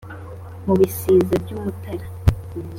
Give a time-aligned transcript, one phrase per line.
[0.65, 2.05] Mu bisiza by'Umutara